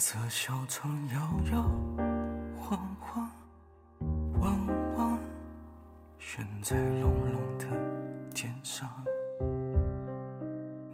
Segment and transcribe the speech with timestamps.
[0.00, 1.20] 色小船摇
[1.52, 1.62] 摇
[2.58, 3.30] 晃晃，
[4.40, 4.50] 弯
[4.96, 5.18] 弯
[6.18, 7.66] 悬在隆隆的
[8.34, 8.88] 天上。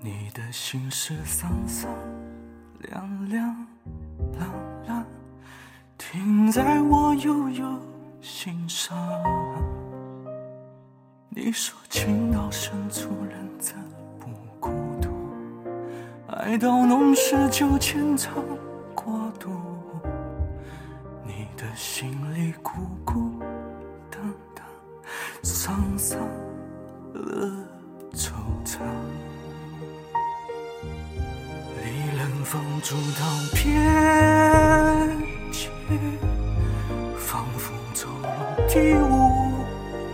[0.01, 1.89] 你的心事三三
[2.81, 3.67] 两两
[4.41, 4.49] 蓝
[4.89, 5.07] 蓝，
[5.97, 7.79] 停在我悠悠
[8.21, 8.99] 心上。
[11.29, 13.77] 你说情到深处人怎
[14.19, 14.27] 不
[14.59, 15.09] 孤独？
[16.27, 18.43] 爱到浓时就牵肠。
[19.07, 19.53] 过度，
[21.25, 22.73] 你的心里孤
[23.05, 23.39] 孤
[24.11, 24.21] 单
[24.53, 24.67] 单，
[25.45, 26.19] 沧桑
[27.15, 27.53] 了
[28.13, 28.33] 惆
[28.65, 28.81] 怅。
[31.79, 33.23] 离人放逐到
[33.55, 33.65] 边
[35.53, 35.71] 界，
[37.17, 38.27] 仿佛走入
[38.69, 39.53] 第五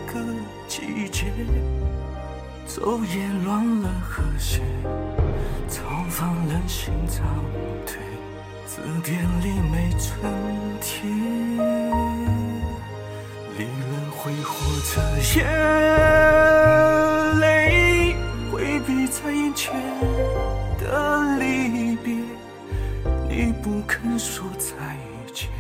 [0.07, 0.21] 个
[0.69, 1.33] 季节，
[2.69, 4.61] 昼夜乱了和谐，
[5.67, 7.25] 造访了心脏
[7.87, 7.97] 腿。
[8.75, 10.09] 字典里没春
[10.81, 11.07] 天，
[13.59, 14.95] 离人挥霍着
[15.37, 15.45] 眼
[17.39, 18.17] 泪，
[18.51, 19.75] 回避在眼前
[20.79, 22.15] 的离别。
[23.29, 24.71] 你不肯说再
[25.35, 25.51] 见，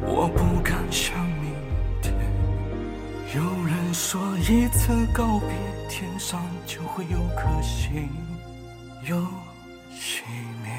[0.00, 1.52] 我不敢想明
[2.00, 2.14] 天。
[3.34, 5.50] 有人说一次告别，
[5.86, 8.08] 天上就会有颗星
[9.06, 9.18] 又
[9.92, 10.22] 熄
[10.62, 10.72] 灭。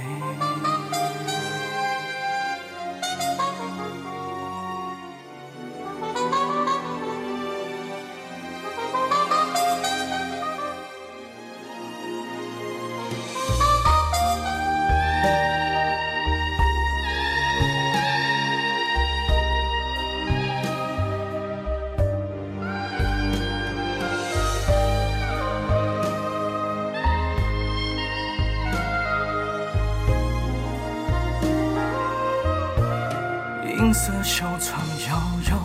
[33.84, 35.18] 银色小窗摇
[35.52, 35.60] 摇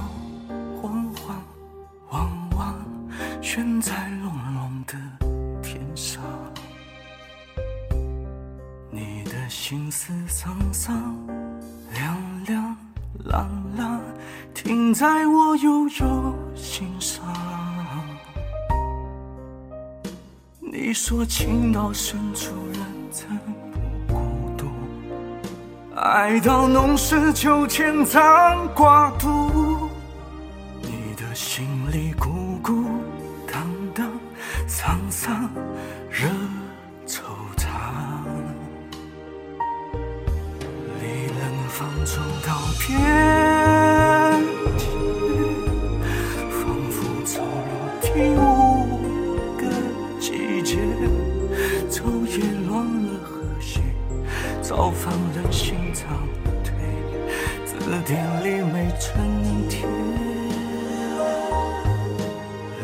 [0.82, 1.40] 晃晃，
[2.10, 2.74] 弯弯
[3.40, 4.94] 悬在隆隆的
[5.62, 6.20] 天上。
[8.90, 11.16] 你的心思桑桑，
[11.92, 12.76] 凉凉
[13.26, 14.00] 蓝蓝，
[14.52, 17.24] 停在我悠悠心上。
[20.60, 22.50] 你说情到深处
[26.08, 29.90] 爱到浓时就牵肠挂肚，
[30.80, 32.84] 你的心里孤孤
[33.46, 33.62] 单
[33.94, 34.08] 单，
[34.66, 35.50] 沧桑
[36.10, 36.26] 惹
[37.06, 37.20] 惆
[37.58, 37.68] 怅。
[40.98, 42.96] 离人放纵到别
[54.68, 55.78] 造访了心。
[57.64, 57.74] 字
[58.04, 59.16] 典里没春
[59.66, 59.88] 天，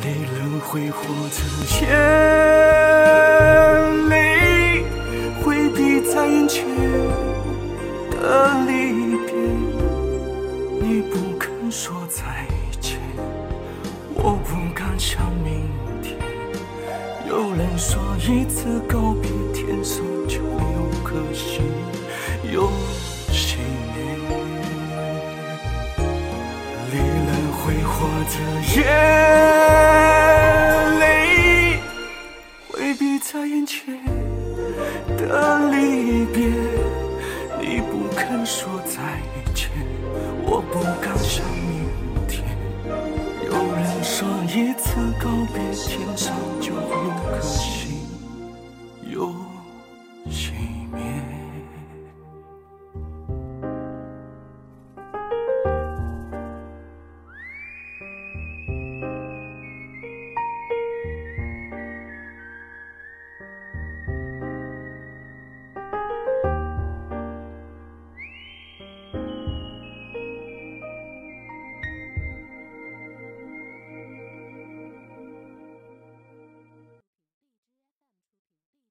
[0.00, 1.39] 离人挥霍着
[1.84, 1.87] 眼
[4.09, 4.83] 泪，
[5.43, 6.65] 回避在眼前
[8.11, 8.15] 的
[8.67, 8.73] 离
[9.27, 9.34] 别。
[10.81, 12.47] 你不肯说再
[12.81, 12.99] 见，
[14.15, 15.69] 我不敢想明
[16.03, 16.17] 天。
[17.28, 20.41] 有人说一次告别，天上就
[21.14, 21.62] 会有颗星
[22.52, 22.69] 又
[23.30, 23.56] 熄
[23.94, 24.02] 灭。
[27.66, 28.34] 挥霍着
[28.76, 28.84] 眼
[30.98, 31.78] 泪，
[32.69, 34.04] 回避在眼前
[35.16, 36.44] 的离别。
[37.58, 39.00] 你不肯说再
[39.54, 39.70] 见，
[40.44, 41.88] 我不敢想明
[42.28, 42.44] 天。
[43.46, 44.84] 有人说一次
[45.19, 46.78] 告别，天上就有
[47.31, 47.83] 颗星。